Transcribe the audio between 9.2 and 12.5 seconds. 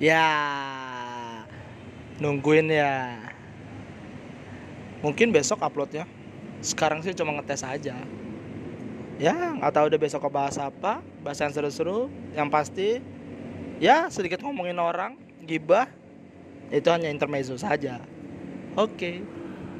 Ya, nggak tahu udah besok ke bahas apa. Bahas yang seru-seru. Yang